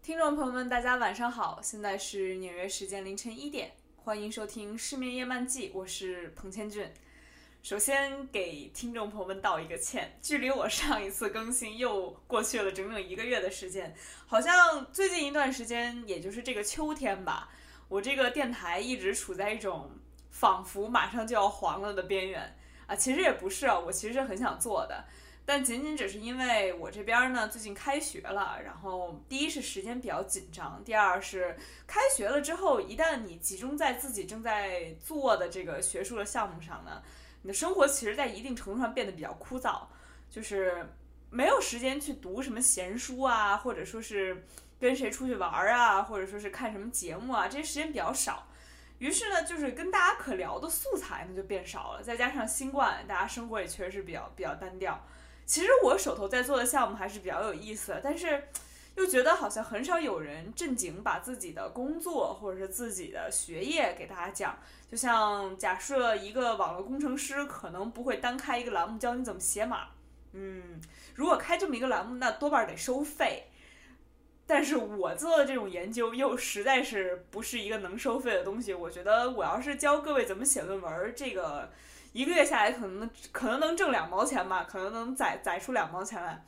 [0.00, 6.86] 听众朋友们，大家晚上好，现在是纽约时间凌晨一点，欢迎收听《失眠夜漫记》，我是彭千俊。
[7.64, 13.94] 首先给听众朋友们道一个歉，距离我上一次更新又过去了整整一个月的时间，
[14.26, 17.48] 好像最近一段时间，也就是这个秋天吧，
[17.88, 19.90] 我这个电台一直处在一种
[20.28, 22.54] 仿佛马上就要黄了的边缘
[22.86, 22.94] 啊。
[22.94, 25.02] 其实也不是啊，我其实是很想做的。
[25.46, 37.02] 但仅仅只是因为我这边呢最近开学了，然后第一是时间比较紧张，第二是开学了之后，一旦你集中在自己正在做的这个学术的项目上呢，
[37.44, 39.82] 你的生活其实在一定程度上变得比较枯燥，
[40.30, 40.82] 就是
[41.28, 44.46] 没有时间去读什么闲书啊，或者说是
[44.80, 48.48] 跟谁出去玩啊，或者说是看什么节目啊，这些时间比较少。
[48.98, 54.98] 于是呢，就是跟大家可聊的素材呢就变少了，再加上新冠，大家生活也确实是比较比较单调。
[55.44, 58.42] 其实我手头在做的项目还是比较有意思的，但是
[58.96, 64.58] 又觉得好像很少有人正经把自己的工作或者是自己的学业给大家讲。
[64.90, 69.88] 就像假设一个网络工程师可能不会单开一个栏目教你怎么写码，
[70.32, 70.80] 嗯，
[71.14, 73.44] 如果开这么一个栏目，那多半得收费。
[74.46, 78.74] 但是我做的这种研究又实在是不是一个能收费的东西。
[78.74, 81.70] 我觉得我要是教各位怎么写论文，这个。
[82.12, 86.44] 一个月下来可能可能能挣两毛钱吧，可能能攒攒出两毛钱来，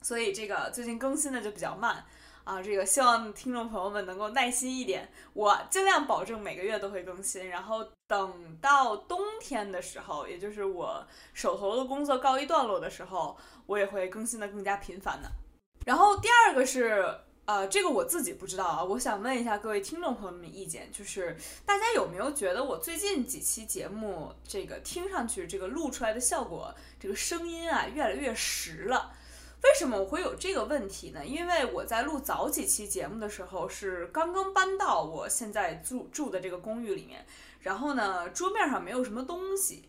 [0.00, 2.04] 所以这个最近更新的就比较慢
[2.44, 2.62] 啊。
[2.62, 7.48] 这个希望听众朋友们能够耐心一点，我尽量保证每个月都会更新。
[7.48, 15.30] 然后等到冬天的时候，也就是我手头的工作告一段落的时候，我也会更新的更加频繁的。
[15.86, 17.14] 然后第二个是。
[17.48, 21.34] 呃，这个我自己不知道啊，我想问一下各位听众朋友们意见，就是
[21.64, 29.12] 大家有没有觉得我最近几期节目这个听上去这个录出来的效果，这个声音啊越来越实了？
[29.62, 31.24] 为什么我会有这个问题呢？
[31.24, 37.24] 因为我在录早几期节目的时候是刚刚搬到我现在住住的这个公寓里面，
[37.60, 39.84] 然后呢桌面上没有什么东西，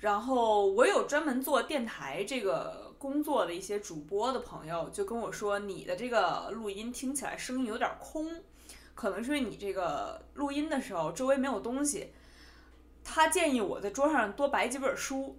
[0.00, 2.88] 然后我有专门做电台这个。
[3.00, 8.30] 工作的一些主播的朋友就跟我说，你的这个录音听起来声音有点空，
[8.94, 12.12] 可能是因为你这个录音的时候周围没有东西。
[13.02, 15.38] 他建议我在桌上多摆几本书，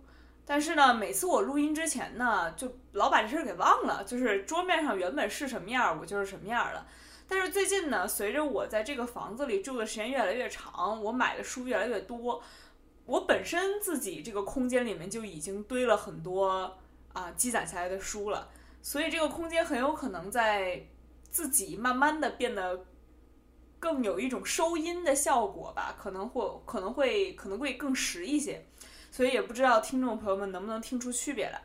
[0.51, 6.85] 但是呢，每次我录音之前呢，就老把这事儿给忘了，就是桌面上原本是什么样，我就是什么样了。
[7.25, 12.43] 但是最近呢，随着我在这个房子里住的时间越来越长，我买的书越来越多，
[13.05, 16.77] 我本身自己这个空间里面就已经堆了很多。
[17.13, 18.49] 啊，积攒下来的书了，
[18.81, 20.85] 所以这个空间很有可能在
[21.29, 22.85] 自己慢慢的变得
[23.79, 28.65] 更有一种收音的效果吧，可能会可能会可能会更实一些，
[29.11, 31.61] 所以也不知道听众朋友们能不能听出区别来。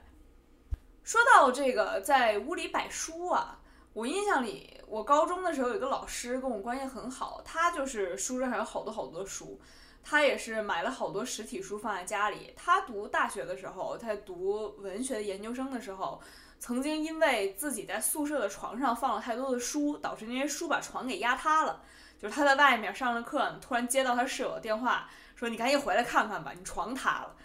[1.05, 3.61] 说到这个在屋里摆书啊，
[3.93, 9.61] 我印象里我高中的时候有一个老师跟我关系很好，他就是书桌上有好多好多书。
[10.09, 12.53] 他也是买了好多实体书放在家里。
[12.56, 16.21] 他读大学的时候，他读文学的研究生的时候，
[16.61, 21.83] 曾经因为自己在宿舍的床上放了太多的书，导致那些书把床给压塌了。
[22.19, 27.36] 就是他在外面上着课，突然接到他室友的电话，说：“你赶紧回来看看吧，你床塌了。”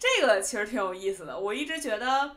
[0.00, 1.38] 这个其实挺有意思的。
[1.38, 2.36] 我一直觉得，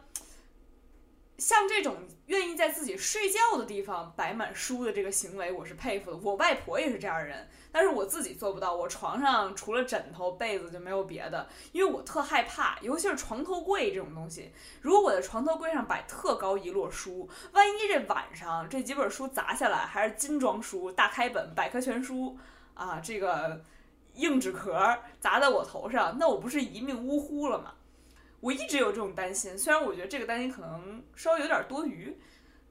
[1.38, 6.18] 像这种愿意在自己睡觉的地方摆满书的这个行为，我是佩服的。
[6.18, 7.48] 我外婆也是这样的人。
[7.72, 14.52] 但是我自己做不到，我床上除了枕头、被子就没有别的，因为我特害怕，尤其是床头柜这种东西。
[14.82, 22.38] 如果我在床头柜上摆特高一摞书，万一这晚上这几本书砸下来，还是精装书、大开本、百科全书
[22.76, 23.64] 啊，这个
[24.16, 27.74] 硬纸壳砸在我头上，那我不是一命呜呼了吗？
[28.40, 32.18] 我一直有这种担心，虽然我觉得这个担心可能稍微有点多余，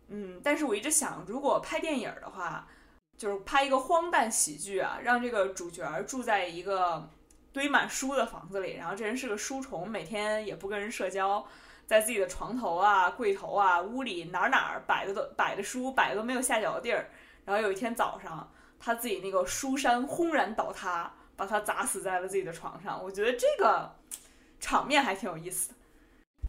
[0.08, 2.66] 嗯，但是我一直想，如果拍电影的话。
[3.14, 7.08] 就是拍一个荒诞喜剧啊，让这个主角住在一个
[7.52, 11.46] 堆满书的房子里，然后这人是个书虫，每天也不跟人社交，
[11.86, 17.10] 在自己的床头啊、柜头啊、屋里哪哪摆的都摆的书，摆的都没有下脚的地儿。
[17.44, 18.50] 然后有一天早上，
[18.80, 23.02] 他自己那个书山轰然倒塌，把他砸死在了自己的床上。
[23.02, 23.94] 我觉得这个
[24.60, 25.74] 场面还挺有意思的。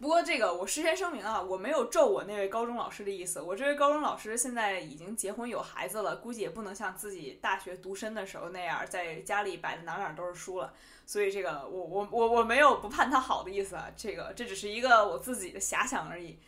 [0.00, 3.40] 不过这个我事先声明啊，我没有咒我那位高中老师的意思。
[3.40, 10.74] 我这位高中老师现在已经结婚有孩子了，估计也不能像自己大学独身的时候那样，在家里摆的哪哪都是书了。
[11.06, 13.86] 所以这个我我我我没有不盼他好的意思啊。
[13.96, 16.38] 这个这只是一个我自己的遐想而已。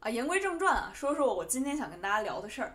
[0.00, 2.74] 啊，言归正传啊，说说我今天想跟大家聊的事儿，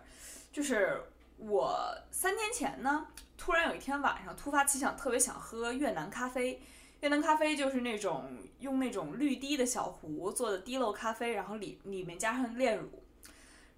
[0.52, 1.02] 就是
[1.38, 3.06] 我三天前呢，
[3.36, 6.60] 突然有一天晚上突发奇想，特别想喝越南咖啡。
[7.00, 13.02] 越南咖啡就是那种用那种绿滴的小壶做的滴漏咖啡，然后里里面加上炼乳，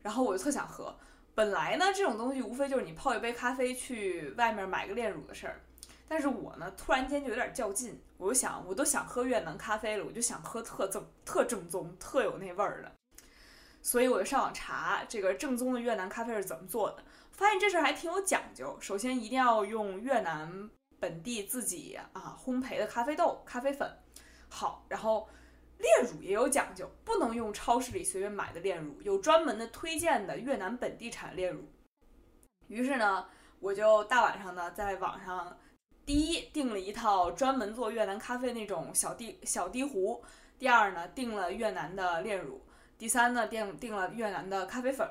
[0.00, 0.96] 然后我就特想喝。
[1.34, 5.60] 本来呢，这种东西无非就是你泡一杯咖啡去外面买个炼乳的事儿，
[6.08, 12.90] 但是我呢，突然间就有点较劲，我就想，我都想喝越南咖啡了，我就想喝特正、特正宗、特有那味儿的。
[13.82, 17.04] 所以我就上网查这个正宗的越南咖啡是怎么做的，
[17.40, 18.76] 发现这事儿还挺有讲究。
[18.82, 23.90] 首先一定要用越南本地自己啊烘焙的咖啡豆、咖啡粉，
[24.50, 25.26] 好，然后
[25.78, 31.64] 炼乳也有讲究，不能用超市里随便买的炼乳，有专门的推荐的越南本地产炼乳。
[32.68, 33.26] 于是呢，
[33.58, 35.56] 我就大晚上呢在网上
[36.04, 40.22] 第一订了一套专门做越南咖啡那种小滴小滴壶，
[40.58, 42.60] 第二呢订了越南的炼乳。
[42.98, 45.08] 第三呢，订订了越南的咖啡粉，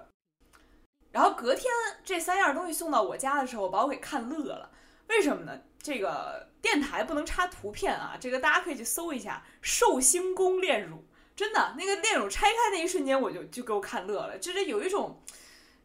[1.11, 1.65] 然后隔天
[2.03, 4.71] 这三样东西送到我家的时候，把我给看乐了。
[5.07, 5.59] 为什么呢？
[5.81, 11.03] 这个电台不能插图片啊，这个大家可以去搜一下寿星宫炼乳，
[11.35, 14.37] 真的那个炼乳拆开那一瞬间，我就就给我看乐了。
[14.37, 15.21] 就是有一种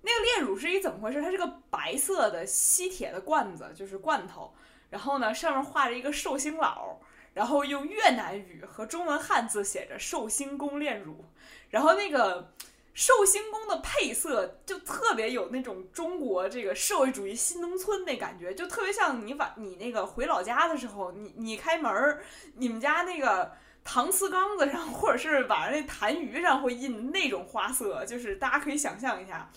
[0.03, 1.23] 那个炼乳是一怎么回事？
[1.23, 4.53] 它是个白色的吸铁的罐子，就是罐头，
[4.91, 6.99] 然后呢上面画着一个寿星佬。
[7.33, 11.25] 然后用越南语和中文汉字写着“寿星宫炼乳”，
[11.69, 12.53] 然后那个
[12.95, 22.23] 寿星宫的配色就特别有那种中国这个社会主义新农村那感觉，就特别像你晚你那个回老家的时候，你你开门儿，
[22.55, 23.53] 你们家那个
[23.85, 29.51] 搪瓷缸子上或者是晚上那痰盂上会印那种花色，就是大家可以想象一下。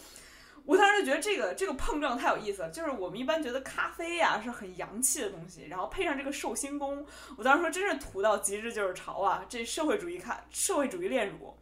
[0.65, 7.05] 我当时就觉得这个这个碰撞太有意思了，就是我们一般觉得咖啡呀是很洋气的东西，然后配上这个寿星公，
[7.37, 9.45] 我当时说真是土到极致就是潮啊！
[9.47, 11.55] 这社会主义咖社会主义炼乳，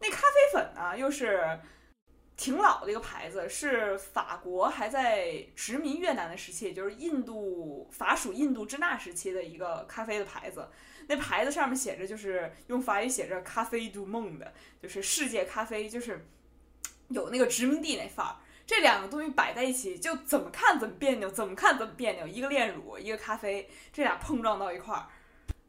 [0.00, 1.58] 那咖啡粉呢又是
[2.36, 10.68] 挺老的一个牌子，是法国还在殖民越南的时期，也就是印度法属印度支那时期的一个咖啡的牌子，
[11.08, 14.52] 那牌子上面写着就是用法语写着“咖啡杜梦”的，
[14.82, 16.26] 就是世界咖啡，就是。
[17.10, 18.34] 有那个殖民地那范儿，
[18.66, 22.26] 这两个东西摆在一起，就怎么看怎么别扭，怎么看怎么别扭。
[22.26, 25.06] 一个炼乳，一个咖啡，这俩碰撞到一块儿，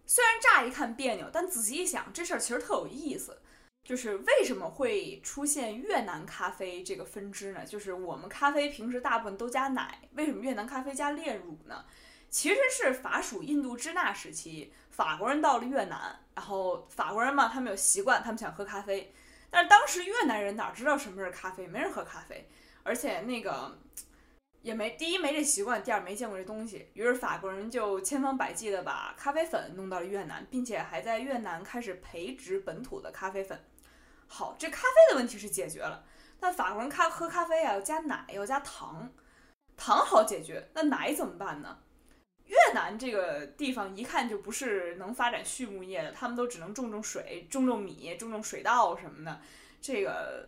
[0.07, 3.39] 虽然乍一看别扭，但仔细一想，这事儿其实特有意思。
[3.87, 7.65] 就是为什么会出现越南咖啡这个分支呢？
[7.65, 11.85] 就是我们咖啡平时大部分都加奶，为什么越南咖啡加炼乳呢？
[12.29, 19.13] 其实是法属印度支那时期，法国人到了越南，然后法国人嘛，他们有习惯，他们想喝咖啡。
[19.49, 22.45] 但是当时越南人哪知道什么是咖啡，没人喝咖啡，
[22.83, 23.79] 而且那个
[24.63, 26.89] 也没第一没这习惯，第二没见过这东西。
[26.93, 33.57] 于是法国人就千方百计的把咖啡粉弄到了越南，并且还在越南开始培植本土的咖啡粉。
[34.27, 36.03] 好，这咖啡的问题是解决了，
[36.39, 39.09] 但法国人咖喝咖啡啊要加奶，要加糖，
[39.75, 41.79] 糖好解决，那奶怎么办呢？
[42.45, 49.41] 越南这个地方一看就不是能发展畜牧业的，他们都只能种种水、种种米、种种水稻什么的，
[49.81, 50.47] 这个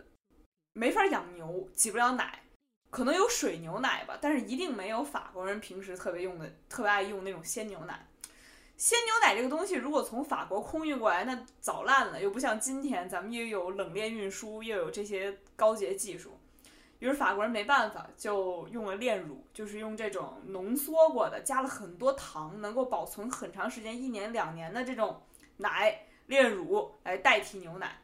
[0.74, 2.44] 没法养牛，挤不了奶，
[2.90, 8.06] 可能有水牛奶吧，但是一定没有法国人平时特别用的、特别爱用那种鲜牛奶。
[8.80, 16.40] 鲜牛奶这个东西，如果从法国空运过来，那早烂了，又不像今天咱们又有冷链运输，又有这些高阶技术。
[17.00, 25.22] 于是法国人没办法，就用了炼乳，就是用这种浓缩过的、加了很多糖、能够保存很长时间、一年两年的这种
[25.58, 28.02] 奶炼乳来代替牛奶。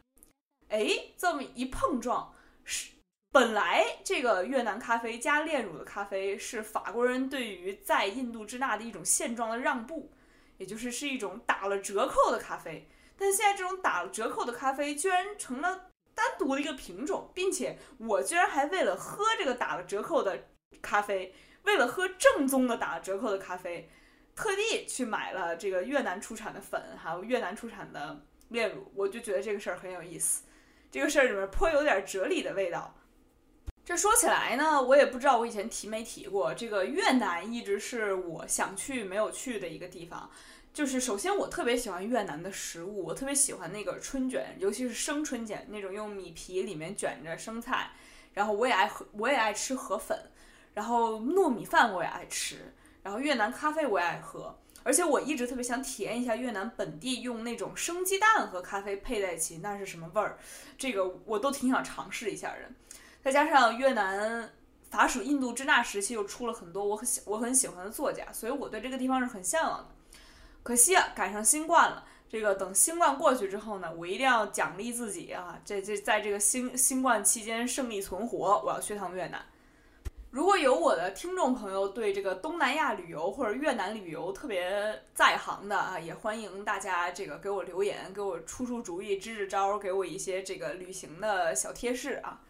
[0.68, 2.34] 哎，这么一碰撞，
[2.66, 2.92] 是
[3.32, 10.12] 本来这个越南咖啡加炼乳的咖啡是法国人对于在印度支那的一种现状的让步，
[10.58, 12.90] 也就是是一种打了折扣的咖啡。
[13.18, 15.92] 但现在这种打了折扣的咖啡居然成了。
[16.18, 20.48] 单独的一个品种，并且我居然还为了喝这个打了折扣的
[20.82, 23.90] 咖啡，为了喝正宗的打了折扣的咖啡，
[24.34, 28.90] 特地去买了这个越南出产的粉，还有越南出产的炼乳。
[28.96, 30.44] 我就觉得这个事儿很有意思，
[30.90, 32.96] 这个事儿里面颇有点哲理的味道。
[33.86, 40.28] 这说起来呢，我也不知道我以前提没提过，这个越南一直是我想去没有去的一个地方。
[40.74, 47.92] 就是首先，我特别喜欢越南的食物，我特别喜欢那个春卷，尤其是生春卷那种用米皮里面卷着生菜，
[48.34, 50.20] 然后我也爱喝，我也爱吃河粉，
[50.74, 52.74] 然后糯米饭我也爱吃，
[53.04, 60.40] 然后越南咖啡我也爱喝，而且我一直特别想体验一下越南本地用那种生鸡蛋和咖啡配在一起那是什么味儿，
[60.76, 62.72] 这个我都挺想尝试一下的。
[63.26, 64.48] 再加上越南
[64.92, 69.88] 法属印度支那时期又出了很多我很喜我很喜欢的作家，所以我对这个地方是很向往的。
[70.62, 79.44] 可惜啊，赶上新冠了，这个等新冠过去之后呢，我一定要奖励自己啊，这这在这个新新冠期间胜利存活，我要去趟越南。
[80.30, 92.42] 如果有我的听众朋友对这个东南亚旅游或者越南旅游特别在行的啊，也欢迎大家这个给我留言，给我出出主意、支支招，给我一些这个旅行的小贴士啊。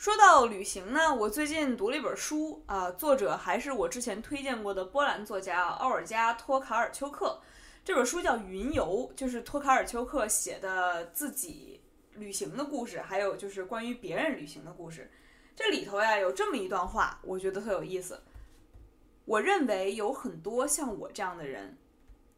[0.00, 7.38] 说到旅行呢，我最近读了一本书啊，作者还是我之前推荐过的波兰作家奥尔加·托卡尔丘克。
[7.84, 11.82] 这本书叫《云游》，就是托卡尔丘克写的自己
[12.14, 15.10] 旅行的故事，还有就是关于别人旅行的故事。
[15.54, 18.22] 这里头呀有这么一段话，我觉得特有意思。
[19.26, 21.76] 我认为有很多像我这样的人，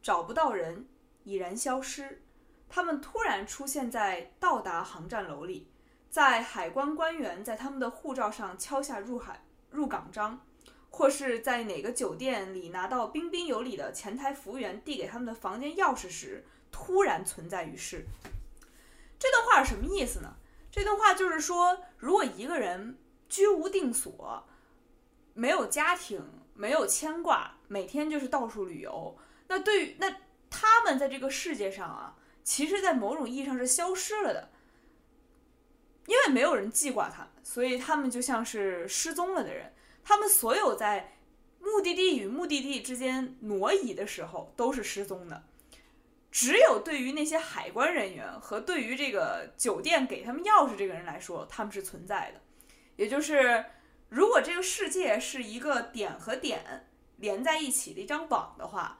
[0.01, 0.85] 找不到人，
[1.23, 2.21] 已然消失。
[2.67, 5.69] 他们突然出现在到达航站楼里，
[6.13, 10.45] 在海关官员在他们的护照上敲下入海入港章，
[10.91, 18.05] 或是在哪个酒店里拿到彬彬有礼的前台服务员递给他们的房间钥匙时，突然存在于世。
[19.17, 20.35] 这段话是什么意思呢？
[20.71, 22.99] 这段话就是说，如果一个人。
[23.29, 24.45] 居无定所，
[25.33, 29.17] 没有家庭，没有牵挂，每天就是到处旅游。
[29.47, 30.17] 那对于那
[30.51, 34.51] 他们在这个世界上啊，其实，在某种意义上是消失了的，
[36.07, 39.73] 因为没有人记挂他们，所以他们就像是失踪了的人。
[40.03, 41.17] 他们所有在
[41.59, 45.45] 目的地与目的地之间挪移的时候都是失踪的，
[46.29, 52.41] 只有对于那些海关人员和对于这个酒店给他们钥匙这个人来说，他们是存在的。
[52.97, 53.65] 也就是，
[54.09, 58.99] 如果这个世界是一个点和点连在一起的一张网的话，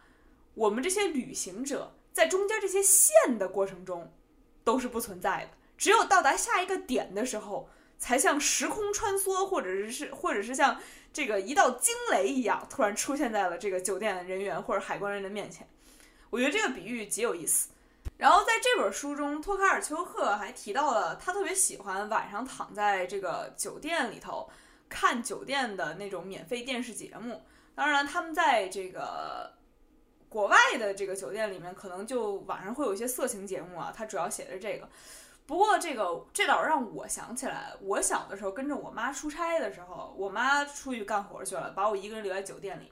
[0.53, 4.13] 我们这些旅行者在中间这些线的过程中
[4.63, 5.57] 都是不存在的。
[5.83, 7.67] 只有到达下一个点的时候，
[7.99, 10.79] 才像时空穿梭，或者是是或者是像
[11.11, 15.67] 这个一道惊雷一样，突然出现在了这个酒店人员或者海关人的面前。
[16.29, 17.67] 我觉得这个比喻极有意思。
[18.15, 24.49] 然后在这本书中，托卡尔丘克还提到了他特别喜欢晚上躺在这个酒店里头
[24.87, 27.41] 看酒店的那种免费电视节目。
[27.75, 29.51] 当然，他们在这个
[30.29, 33.93] 国外的这个酒店里面，可能就晚上会有一些色情节目啊。
[33.93, 34.87] 他主要写的这个。
[35.45, 42.91] 不过，这个这倒让我想起来，我小的时候跟着我妈出差的时候，我妈出去干活去了，把我一个人留在酒店里。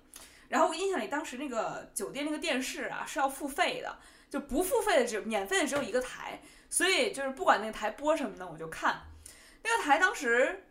[0.49, 3.97] 然后我印象里，当时那个酒店那个电视啊是要付费的。
[4.31, 9.01] 就不付费的只免费的只有一个台，所以就是不管那个台播什么的，我就看。
[9.61, 10.67] 那个台当时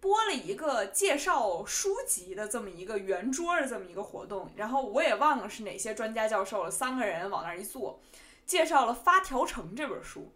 [0.00, 8.00] 播了一个介绍书籍的这么一个圆桌的这么一个活动，然后我也忘了是哪些专家教授了，三个人往那儿一坐，
[8.44, 10.32] 介绍了《发条城》这本书。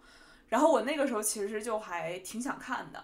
[0.53, 3.03] 然后我那个时候其实就还挺想看的，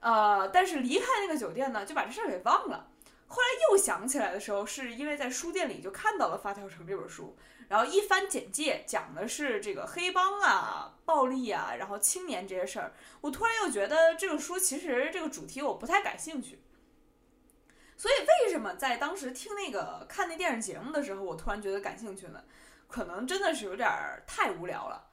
[0.00, 2.90] 呃，但是离开那个酒店呢，就把这事儿给忘了。
[3.28, 7.36] 后来又想起来的时候，是因为在书店里就看到了《发条城》这本书。
[7.68, 12.92] 然后一番简介讲的是这个黑帮啊、暴力啊，然后青年这些事儿。
[13.20, 16.60] 我突然又觉得这个书其实这个主题我不太感兴趣。
[17.96, 22.42] 所以为什么在当时听那个看那电视节目的时候，我突然觉得感兴趣呢？
[22.88, 23.88] 可能真的是有点
[24.26, 25.07] 太无聊了。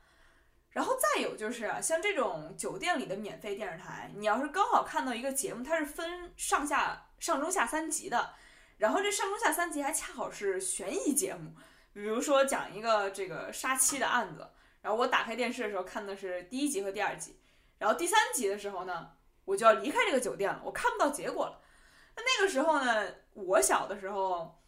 [0.76, 8.34] 然后再有就是，像这种酒店里的免费电视台，你要是刚好看到一个节目，它是分上下上中下三集的，
[8.78, 11.54] 然后这上中下三集还恰好是悬疑节目。
[11.94, 14.50] 比如说讲一个这个杀妻的案子，
[14.82, 17.40] 然后我打开电视的时候看的是第一集和第二集，
[17.78, 19.12] 然后第三集的时候呢，
[19.46, 21.62] 我就要离开这个酒店了，我看不到结果了。
[22.18, 24.62] 那那个时候呢，我小的时候，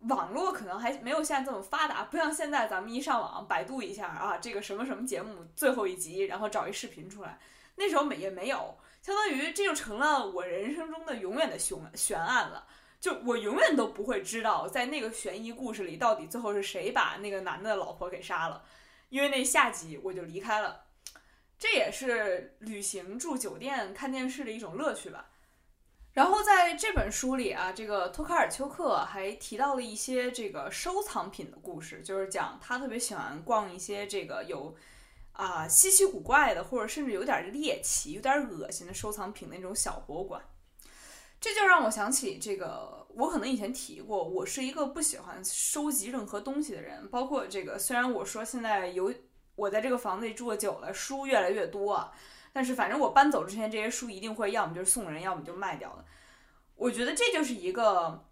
[0.00, 7.38] 网络可能还没有现在这么发达，不像现在咱们一上网百度一下啊，这个什么什么节目最后一集，然后找一视频出来，
[7.74, 12.66] 那时候没也没有，相当于这就成了我人生中的永远的悬悬案了。
[13.00, 18.64] 就我永远都不会知道，在那个悬疑故事里，到底最后是谁把那个男的老婆给杀了，
[19.08, 20.84] 因为那下集我就离开了。
[21.58, 25.30] 这也是旅行住酒店看电视的一种乐趣吧。
[26.18, 34.74] 然后在这本书里啊，这个托卡尔丘克还提到了一些这个收藏品的故事，就是讲他特别喜欢逛一些这个有
[35.30, 40.42] 啊稀奇古怪的，或者甚至有点猎奇、有点恶心的收藏品那种小博物馆。
[41.40, 47.78] 这就让我想起这个，我可能以前提过，我是一个不喜欢收集任何东西的人，包括这个。
[47.78, 49.14] 虽然我说现在有
[49.54, 52.10] 我在这个房子里住的久了，书越来越多，
[52.52, 56.04] 但是反正我搬走之前，这些书一定会要么就是送人，要么就卖掉的。
[56.74, 58.24] 我觉得这就是一个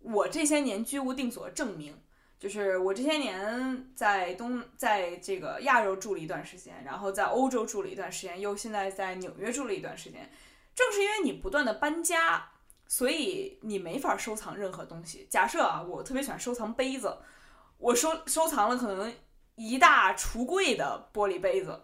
[0.00, 1.96] 我这些年居无定所的证明，
[2.38, 10.30] 就是我这些年在东在这个亚洲住了一段时间，然后在欧洲住了一段时间，又现在在纽约住了一段时间。
[10.74, 12.50] 正是因为你不断的搬家，
[12.88, 15.26] 所以你没法收藏任何东西。
[15.30, 17.18] 假设啊，我特别喜欢收藏杯子，
[17.78, 19.14] 我收收藏了可能
[19.54, 21.80] 一大橱柜的玻璃杯子。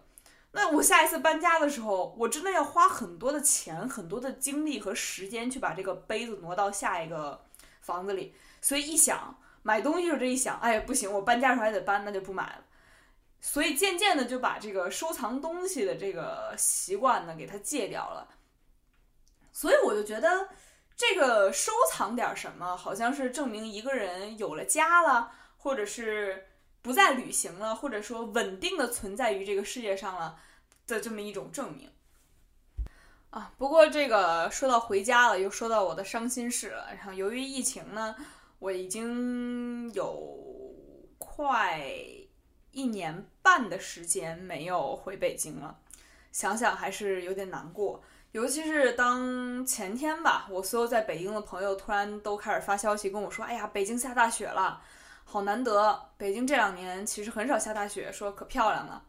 [0.51, 7.45] 那我下一次搬家的时候，我真的要花很多的钱、很多的精力和时间去把这个杯子挪到下一个
[7.81, 8.33] 房子里。
[8.59, 12.65] 所以一想买东西就这一想，哎不行，我搬家时候还得搬，那就不买了。
[13.39, 18.27] 所以渐渐的就把这个收藏东西的这个习惯呢给它戒掉了。
[19.53, 20.49] 所以我就觉得
[20.95, 26.47] 这个收藏点什么，好像是证明一个人有了家了，或者是。
[26.81, 30.37] 不再旅行了，或者说稳定的存在于这个世界上了
[30.87, 31.89] 的这么一种证明
[33.31, 33.51] 啊。
[33.57, 36.87] 不过这个说到回家了，又说到我的伤心事了。
[36.95, 38.15] 然后由于疫情呢，
[38.59, 40.39] 我已经有
[41.17, 41.83] 快
[42.71, 45.79] 一年半的时间没有回北京了，
[46.31, 48.01] 想想还是有点难过。
[48.31, 54.81] 尤其是当前天吧，我所有在北京的朋友突然都开始发消息跟我说：“哎呀，北京下大雪了。”
[55.31, 59.03] 好难得，北京这两年其实很少下大雪，说可漂亮了。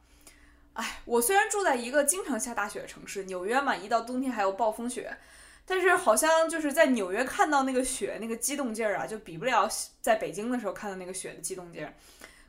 [0.75, 5.17] 哎，我虽然住在一个经常下大雪的城市，纽约嘛，一到冬天还有暴风雪，
[5.65, 9.67] 但是好像就是在纽约看到那个雪，那个激动劲儿啊，就比不了
[10.03, 11.95] 在北京的时候看到那个雪的激动劲儿。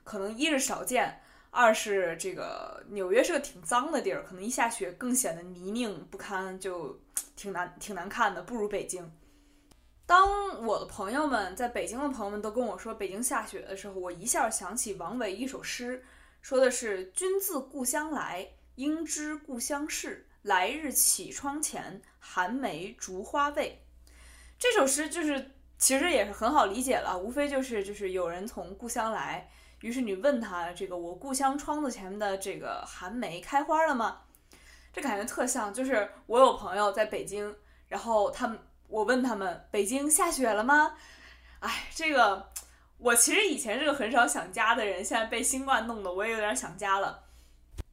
[0.03, 6.99] 可能一是少见，二是这个纽约是个挺脏的地儿，可能一下雪更显得泥泞不堪，就
[7.37, 9.09] 挺难挺难看的，不如北京。
[10.05, 16.03] 当我的朋友们在北京的朋友们都跟我说北京下雪的时候，我一下想起王维一首诗，
[16.41, 20.27] 说的是“君自故乡来，应知故乡事。
[20.41, 23.81] 来日绮窗前，寒梅逐花未。”
[24.59, 34.23] 这首诗就是其实也是很好理解了，无非就是就是有人从故乡来，于是你问他这个我故乡窗子前面的这个寒梅开花了吗？
[34.91, 37.55] 这感觉特像，就是我有朋友在北京，
[37.87, 38.59] 然后他们。
[38.91, 40.95] 我问他们北京下雪了吗？
[41.59, 42.51] 哎，这个
[42.97, 47.23] 我其实以前是个很少想家的人，现在被新冠弄得我也有点想家了。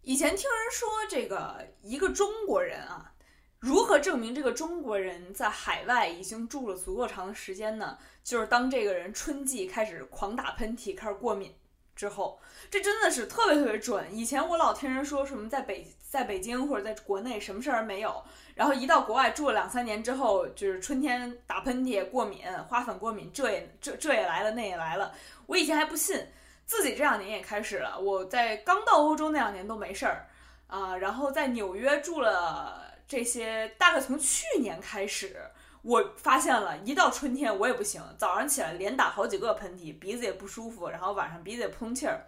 [0.03, 3.13] 以前听人说这个一个中国人啊，
[3.61, 7.97] 如何证明这个中国人在海外已经住了足够长的时间呢？
[8.25, 11.55] 就是当这个人春季开始狂打喷嚏、开始过敏
[11.99, 12.39] 之后，
[12.71, 14.07] 这真的是特别特别准。
[14.17, 18.23] 以前我老听人说什么在北在北京或者在国内什么事儿没有。
[18.55, 25.13] 然后一到国外住了两三年之后，就是春天打喷嚏、过敏、花粉过敏，这也这这也来了，那也来了。
[25.47, 26.25] 我以前还不信，
[26.65, 27.99] 自己这两年也开始了。
[27.99, 30.29] 我在刚到欧洲那两年都没事儿
[30.69, 35.37] 啊，然后在纽约住了这些，大概从去年开始，
[35.83, 42.27] 我发现了一到春天我也不行，早上起来连打好几个喷嚏，鼻子也不舒服，然后晚上鼻子也不通气儿。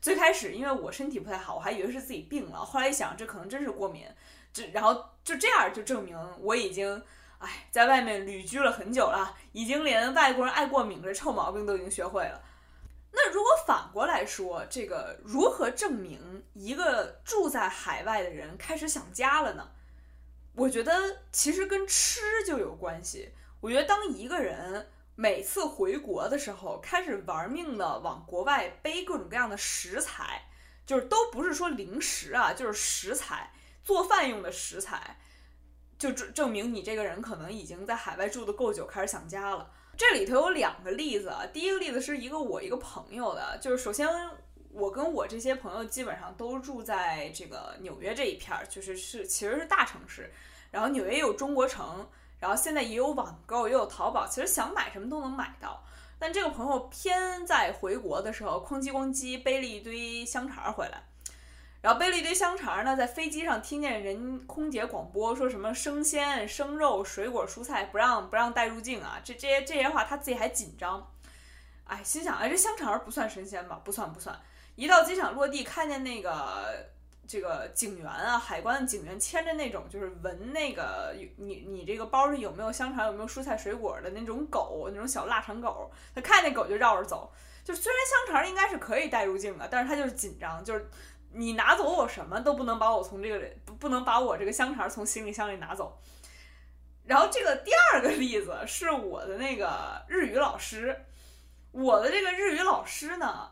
[0.00, 4.06] 最开始因为我身体不太好，我还以为是自己病了，后来一想，这可能真是过敏。
[4.52, 7.02] 这然后就这样就证明我已经
[7.38, 12.42] 哎在外面旅居了很久了，已经连外国人爱过敏这臭毛病都已经学会了。
[13.12, 19.68] 那如果反过来说，这个如何证明一个住在海外的人开始想家了呢？
[20.54, 20.92] 我觉得
[21.30, 23.32] 其实跟吃就有关系。
[23.60, 30.42] 我觉得当一个人每次回国的时候开始玩命的往国外背各种各样的食材，
[30.84, 33.52] 就是都不是说零食啊，就是食材。
[33.84, 35.18] 做饭用的食材，
[35.98, 39.72] 就证证明你这个人可能已经在海外住的够久，开始想家了。
[39.96, 44.06] 这里头有两个例子啊，第一个例子是一个我一个朋友的，就是首先
[44.72, 50.32] 我跟我这些朋友基本上都住在这个纽约这一片儿，就是是其实是大城市，
[50.70, 52.08] 然后纽约也有中国城，
[52.40, 55.84] 然后现在也有网购，也有淘宝，其实想买什么都能买到。
[56.18, 61.02] 但这个朋友偏在回国的时候，哐叽哐叽背了一堆香肠回来。
[61.80, 71.10] 然后背了一堆香肠呢，在飞机上听见人空姐广播说什么生鲜、生肉、水果、蔬菜不让不让带入境啊，这这些这些话他自己还紧张，
[71.88, 73.80] 哎，心想哎这香肠不算生鲜吧？
[73.84, 74.40] 不算不算。
[74.74, 76.88] 一到机场落地，看见那个
[77.26, 87.32] 这个警员啊，海关的警员牵着那种就是闻那个你你这个包里有没有香肠、有没有蔬菜水果的那种狗，那种小腊肠狗，他看见狗就绕着走。
[87.64, 90.88] 就虽然香肠应该是可以带入境的，但是他就是紧张，就是。
[91.34, 95.98] 你拿走我什么都不能把我从这个不不能把我这个香肠从行李箱里拿走。
[97.06, 101.06] 然后这个第二个例子是我的那个日语老师，
[101.70, 103.50] 我的这个日语老师呢，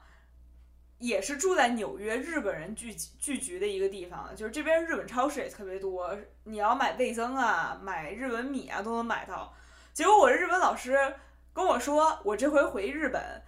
[1.01, 9.53] 也是住在纽约日本人聚集聚集的一个地方，就是这边日本超市也特别多，你要买味增啊，买日本米啊都能买到。
[9.93, 11.15] 结果我日本老师
[11.53, 13.43] 跟我说，我这回回日本，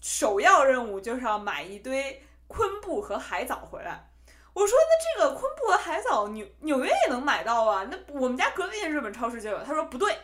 [0.00, 2.22] 首要任务就是要买一堆。
[2.48, 4.10] 昆布和海藻回来，
[4.52, 7.88] 我说那这个昆布和海藻纽纽约也能买到啊？
[7.90, 9.64] 那我们家隔壁的日本超市就有。
[9.64, 10.14] 他说不对，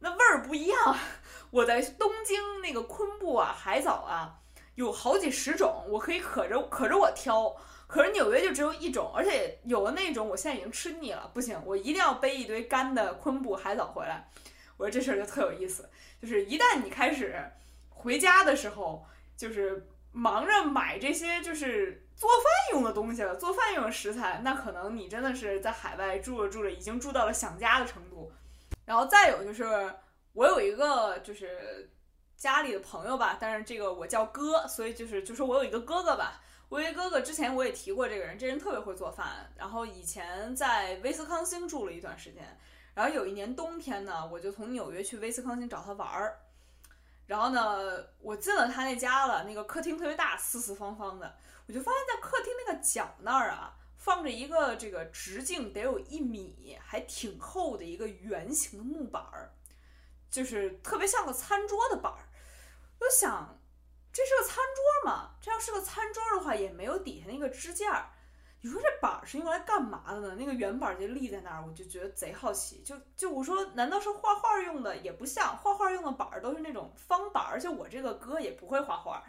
[0.00, 0.96] 那味儿不一样。
[1.50, 4.40] 我在东京那个昆布啊、海藻啊，
[4.80, 7.54] 有好几十种，我可以可着可着我挑。
[7.86, 14.28] 可是纽约就只有一种，而且有的那种我现在已经吃腻了，不行，我一定要背一堆干的昆布海藻回来。
[14.76, 15.90] 我说这事儿就特有意思，
[16.22, 17.34] 就是一旦你开始
[17.88, 19.04] 回家的时候，
[19.36, 28.32] 就是忙着买这些就是做饭用的东西了，做饭用的食材，那可能你真的是在海外住着住着已经住到了想家的程度。
[28.86, 29.64] 然后再有就是
[30.32, 31.90] 我有一个就是
[32.40, 36.40] 家里的朋友吧，但是这个我叫哥，所以就是就说我有一个哥哥吧。
[36.70, 39.52] 我一哥哥之前我也提过这个人，这人特别会做饭。
[39.58, 42.58] 然后以前在威斯康星住了一段时间，
[42.94, 46.40] 然后有一年冬天呢，我就从纽约去威斯康星找他玩儿。
[47.26, 51.36] 然后呢，我进了他那家了，那个客厅特别大，四四方方的。
[51.66, 59.52] 我就发现，在客厅那个角那儿啊，放着一个这个直径得有一米，还挺厚的一个圆形的木板儿，
[60.30, 62.29] 就是特别像个餐桌的板儿。
[63.00, 63.56] 我想。
[64.12, 65.36] 这是个餐桌嘛？
[65.40, 68.10] 这要是个餐桌的话，也没有底下那个支架。
[68.60, 70.34] 你说这板是用来干嘛的呢？
[70.36, 72.82] 那个圆板就立在那儿，我就觉得贼好奇。
[72.82, 74.96] 就就我说，难道是画画用的？
[74.96, 79.24] 也不像，画画用的板儿都是那种方板，而且我这个哥也不会画画。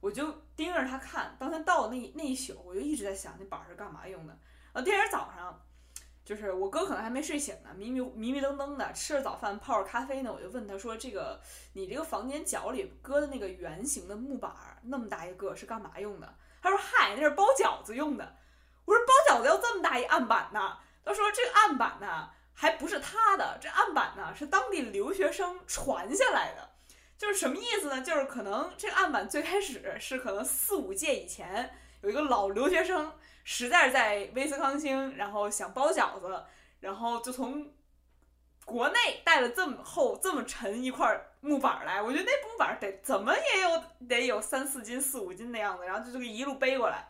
[0.00, 4.32] 我就盯着他看，当天到那那一宿，我就一直在想那板是干嘛用的。
[4.72, 5.60] 然后第二天早上。
[6.24, 10.32] 就是我哥可能还没睡醒呢，迷迷迷迷瞪瞪的吃着早饭，泡着咖啡呢。
[10.34, 11.38] 我就问他说：“这个
[11.74, 18.36] 你这个房间角里搁的那个圆形的木板儿，那么大一个是干嘛用的？”他说：“嗨，那是包饺子用的。”
[18.86, 26.70] 我说：“包饺子要这么大一案板呢？”他说：“这个案板呢，还不是他的，这案板呢是当地留学生传下来的。
[27.18, 28.00] 就是什么意思呢？
[28.00, 33.12] 就是可能这个案板最开始是可能四五届以前有一个老留学生。”
[33.44, 36.44] 实在是在威斯康星，然后想包饺子，
[36.80, 37.72] 然后就从
[38.64, 42.02] 国内带了这么厚、这么沉一块木板来。
[42.02, 47.08] 我觉得那木板得怎么也有得有三四斤、四五斤的样子，然后就这个一路背过来，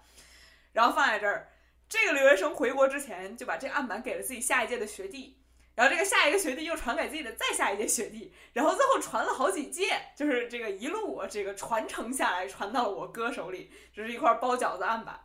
[0.72, 1.48] 然后放在这儿。
[1.86, 5.38] 这个留学生回国之前就把这案板给了自己下一届的学弟，
[5.76, 15.20] 然后这个下一个学弟又传给自己的再下一届学弟，然后最后传了好几届，就是这个一路我这个传承下来，传到了我哥手里，这是一块包饺子案板。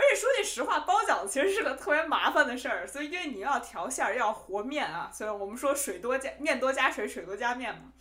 [0.00, 7.92] 而且说句实话，包饺子其实是个特别麻烦的事儿，所以因为你要调馅儿，要和面啊，所以我们说水多加面多加水，水多加面嘛，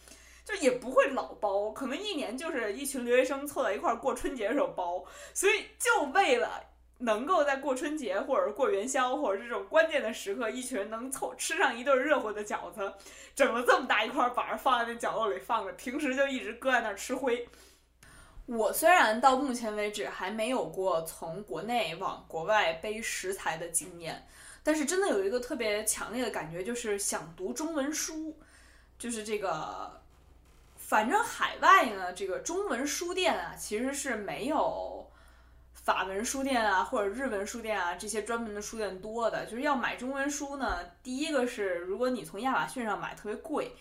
[0.46, 6.64] 就也不会老包，可能一年就是一群留学生凑到一块儿过春节的时候包，所以就为了
[7.00, 12.94] 能够在过春节或者过元宵或者这种关键的时刻，一群人能凑吃上一顿热乎的饺子，
[13.36, 17.46] 整了这么大一块板儿放在那角落里放着，平时就一直搁在那儿吃灰。
[18.50, 24.28] 我虽然到目前为止还没有过从国内往国外背食材的经验，
[24.64, 28.36] 但是真的有一个特别强烈的感觉，就是想读中文书。
[28.98, 30.02] 就是这个，
[30.76, 35.08] 反正海外呢，这个中文书店啊，其实是没有
[35.76, 39.46] 法文书店啊或者日文书店啊这些专门的书店多的。
[39.46, 43.74] 就是要买中文书呢，第一个是如果你从亚马逊上买特别贵，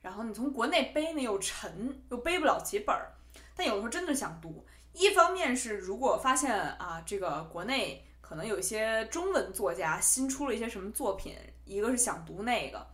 [0.00, 3.12] 然后你从国内背呢又沉，又背不了几本儿。
[3.56, 12.86] 但有时候真的想读，一方面是如果发现啊，这个国内可能有一些中文作家新出了一些什么作品，一个是想读那个，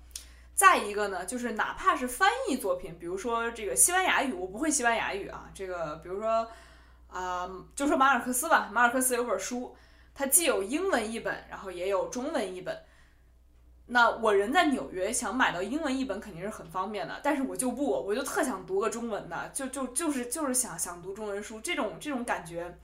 [0.55, 6.47] 再一个呢，就是哪怕是翻译作品，比如说这个西班牙语，我不会西班牙语啊，这个比如说
[7.09, 9.75] 啊，就说马尔克斯吧，马尔克斯有本书，
[10.15, 12.81] 它既有英文译本，然后也有中文译本。
[13.93, 22.79] 那我人在纽约，想买到英文译本肯定是很方便的，但是我就不，我就特想读个中文的，就就就是就是想想读中文书，这种这种感觉，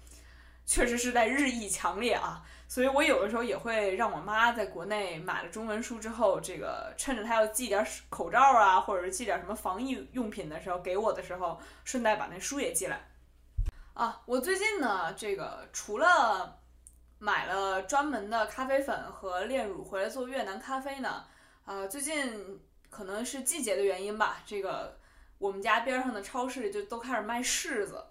[0.66, 2.42] 确实是在日益强烈啊。
[2.68, 13.00] 所以我有的时候也会让我妈在国内买了中文书之后，这个趁着她要寄点口罩啊，或者是寄点什么防疫用品的时候，给我的时候，顺带把那书也寄来。
[13.94, 16.58] 啊，我最近呢，这个除了。
[17.18, 21.24] 买了专门的咖啡粉和炼乳回来做越南咖啡呢。
[21.64, 24.98] 啊，最近可能是季节的原因吧，这个
[25.38, 28.04] 我们家边上的超市就都开始卖柿子。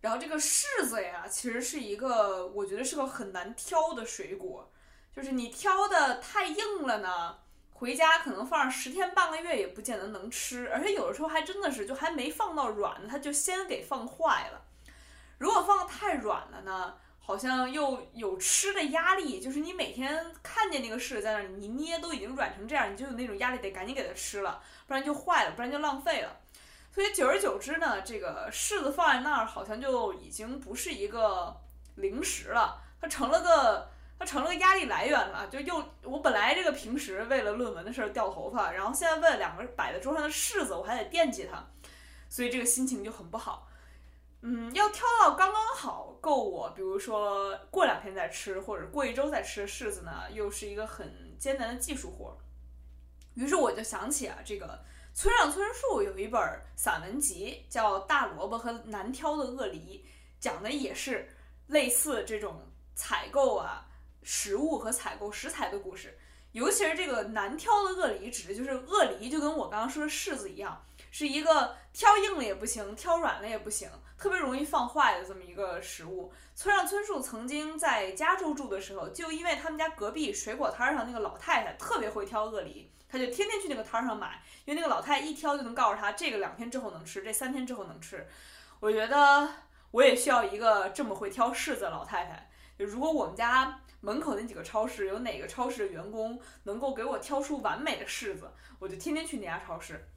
[0.00, 4.70] 然后这个柿子呀，其实是一个我觉得是个很难挑的水果，
[5.16, 7.38] 就是你挑的太硬了呢，
[7.72, 14.60] 回家可能放十天半个月也不见得能吃，而且有的时候还真的是就还没放到软，它就先给放坏了。
[15.38, 16.94] 如果放的太软了呢？
[17.26, 26.36] 好像又有吃的压力，就是你每天看见那个柿子在那儿，你捏都已经软成这样，你就有那种压力，得赶紧给它吃了，不然就坏了，不然就浪费了。
[26.94, 31.56] 所以久而久之呢，这个柿子放在那儿，好像就已经不是一个
[31.94, 35.48] 零食了，它成了个它成了个压力来源了。
[35.48, 41.66] 就又我本来这个平时为了论文的事儿掉头发，然后现在为了两个摆在桌上的柿子，我还得惦记它，
[42.28, 43.66] 所以这个心情就很不好。
[44.46, 52.36] 嗯，要挑到刚刚好够我，比如说过两天再吃，或者过一周再吃的柿子呢，又是一个很艰难的技术活。
[53.32, 56.38] 于是我就想起啊，这个村上春树有一本
[56.76, 60.04] 散文集叫《大萝卜和难挑的鳄梨》，
[60.38, 61.26] 讲的也是
[61.68, 63.86] 类似这种采购啊
[64.22, 66.18] 食物和采购食材的故事。
[66.52, 73.88] 尤其是这个难挑的鳄梨，指的就是鳄梨，就跟我刚刚说的柿子一样，是一个挑硬了也不行，挑软了也不行。
[74.24, 76.32] 特别容易放坏的这么一个食物。
[76.54, 88.26] 村上春树曾经在加州住的时候，就因为他们家隔壁水果摊上那个老太太特别会挑鳄梨，他就天天去那个摊上买，因为那个老太一挑就能告诉他这个两天之后能吃，这三天之后能吃。
[88.80, 89.46] 我觉得
[89.90, 92.50] 我也需要一个这么会挑柿子的老太太。
[92.78, 100.08] 如果我们家门口那几个超市有哪个超市的员工能够给我挑出完美的柿子，我就天天去那家超市。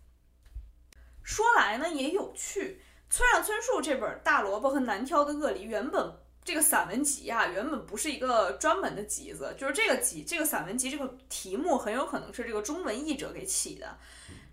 [1.23, 2.81] 说来呢也有趣。
[3.09, 13.97] 村上春树这本《大萝卜和难挑的鳄梨》原本这个散文集啊，原本不是一个专门的集子，就是这个集这个散文集这个题目很有可能是这个中文译者给起的。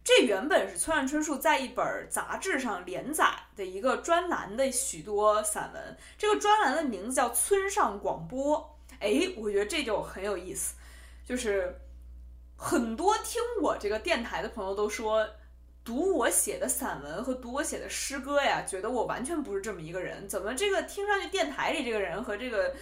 [0.03, 8.59] 这原本是村上春树在一本杂志上连载的一个专栏的许多散文，这个专栏的名字叫《村上广播》。
[9.01, 10.75] 哎，我觉得这就很有意思，
[11.27, 11.81] 就是
[12.57, 15.27] 很多听我这个电台的朋友都说。
[15.85, 20.27] 读我写的散文和读我写的诗歌呀，觉得我完全不是这么一个人。
[20.27, 22.75] 怎么这个听上去电台里这个人和这个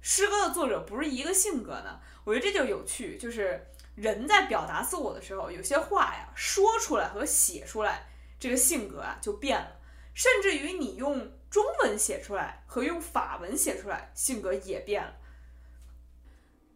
[0.00, 2.00] 诗歌的作者不是一个性格呢？
[2.24, 8.06] 我觉得这就有趣，就是人在表达自我的时候，有些话呀说出来和写出来，
[8.40, 9.76] 这个性格啊就变了。
[10.12, 15.14] 甚至于你用中文写出来和用法文写出来，性格也变了。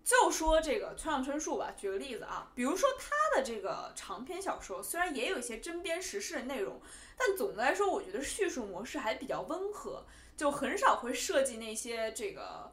[0.05, 6.81] 就说这个村上春树吧，举个例子啊，比如说他的这个长篇小说，虽然也有一些针砭时事的内容，
[7.17, 10.05] 但总的来说，我觉得叙述模式还比较温和，
[10.37, 12.73] 就很少会设计那些这个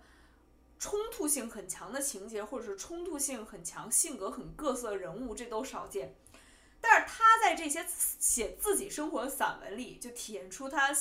[0.79, 6.15] 冲突性很强的情节，或者是冲突性很强、性格很各色的人物，这都少见。
[6.81, 10.95] 但是他在这些写自己生活的散文里，就体现出他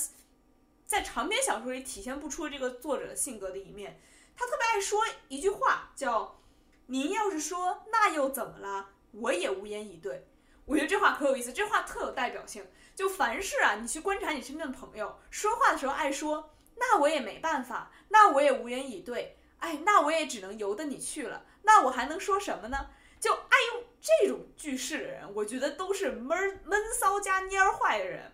[0.85, 3.99] 在长篇小说里体现不出这个作者的性格的一面。
[4.39, 6.39] 他特别爱说一句话，叫
[6.87, 10.29] “您要是说那又怎么了，我也无言以对。”
[10.63, 12.65] 我觉得这话可有意思，这话特有代表性。
[12.95, 21.45] 就凡事啊，你去观察你身边的朋友，说话的时候爱说“那我也没办法，那我也无言以对”，哎，那我也只能由得你去了。
[21.63, 22.91] 那我还能说什么呢？
[23.19, 28.31] 就爱用这种句式的人，我觉得都是闷闷骚加蔫坏的人。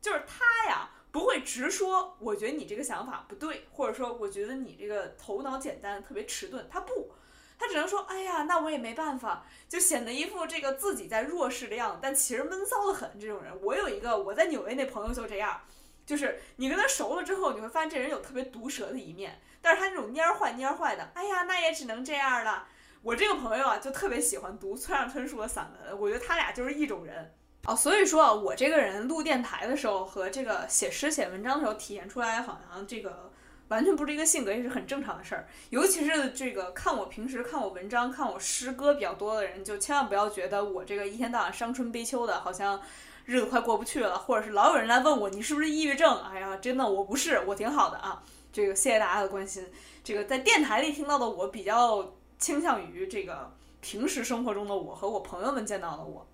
[0.00, 0.88] 就是他呀。
[1.12, 6.66] 不会直说，我觉得你这个想法不对，或者说我觉得你这个头脑简单，特别迟钝。
[6.70, 7.12] 他不，
[7.58, 13.20] 他只能说，哎呀，那我也没办法，就显得一副这个自己在弱势的样子，但其实闷骚的很。
[13.20, 15.60] 这种人，我有一个我在纽约那朋友就这样，
[16.06, 22.66] 就是你跟他熟了之后，你会发现这人有特别毒舌的一面，但是他那种蔫坏蔫坏的，哎呀，那也只能这样了。
[23.02, 27.34] 我这个朋友啊，就特别喜欢读村上春树的散文，我觉得他俩就是一种人。
[27.64, 33.30] 哦，所以说啊，我这个人录电台的时候和这个写诗写文章的时候体现出来，好像这个
[33.68, 35.46] 完全不是一个性格，也是很正常的事儿。
[35.70, 42.80] 尤其是这个看我平时看我文章、看我诗歌比较多的人，就千万不要觉得我这个一天到晚伤春悲秋的，好像
[43.26, 46.20] 日子快过不去了，或者是老有人来问我你是不是抑郁症？
[46.24, 48.20] 哎呀，真的我不是，我挺好的啊。
[48.52, 49.64] 这个谢谢大家的关心。
[50.02, 56.26] 这个在电台里听到的我，比较倾向于这个平时生活中的我和我朋友们见到的我。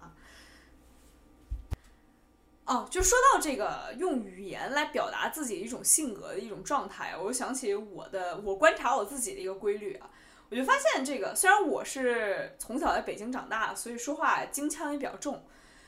[2.68, 10.10] 哦，就说到这个用语言来表达自己一种性格的一种状态，我就想起我的我观察我自己的一个规律啊，
[10.50, 15.42] 我就发现这个虽然我是从小在北京长大，所以说话京腔也比较重，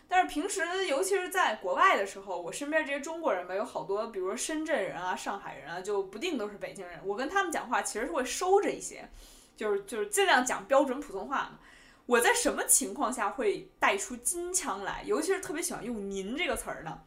[0.09, 9.07] 但是平时尤其是在国外的时候，我身边这些中国人吧，有好多，比如说深圳人啊、上海人啊，就不定都是北京人，我跟他们讲话其实是会收着一些，
[9.55, 11.59] 就是就是尽量讲标准普通话嘛。
[12.11, 15.05] 我在什么情况下会带出金腔来？
[15.07, 17.03] 尤其是特别喜欢用“您”这个词儿呢？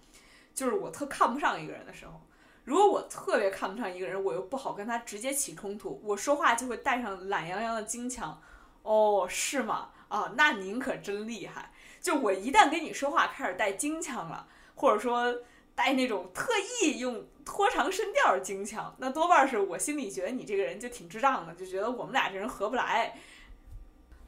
[0.53, 2.21] 就是我特看不上一个人的时候，
[2.63, 8.41] 如果我特别看不上一个人，我又不好跟他直接起冲突，我说话就会带上懒洋洋的金腔。
[8.83, 9.89] 哦，是吗？
[10.07, 11.71] 啊，那您可真厉害！
[11.99, 15.35] 就我一旦跟你说话开始带金腔了，或者说
[15.75, 23.17] 带那种特意用拖长声调的金腔，那多半是我心里觉得你这个人就挺智障的，就觉得我们俩这人合不来。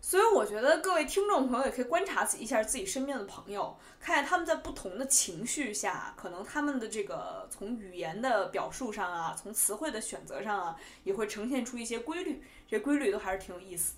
[0.07, 12.43] 所以我觉得各位听众朋友也可以观察一下自己身边的朋友，看看他们在不同的情绪下，可能他们的这个从语言的表述上啊，从词汇的选择上啊，也会呈现出一些规律。
[12.67, 13.95] 这规律都还是挺有意思。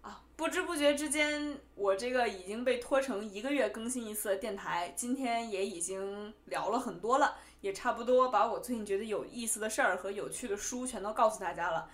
[0.00, 11.90] 啊，不知不觉之间，我这个已经被拖成一个月更新一次的电台，今天也已经聊了很多了，也差不多把我最近觉得有意思的事儿和有趣的书全都告诉大家了。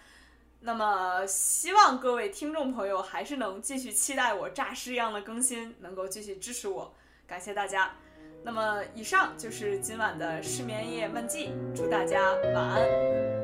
[0.61, 6.93] 那么，希望各位听众朋友还是能继续期待我诈尸一样的更新，能够继续支持我，
[7.27, 7.93] 感谢大家。
[8.43, 13.38] 那么，以上就是今晚的失眠夜问记，祝大家晚安。